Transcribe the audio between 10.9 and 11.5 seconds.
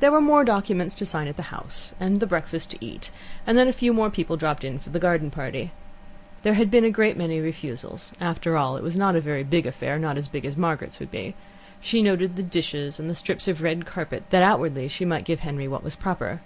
would be.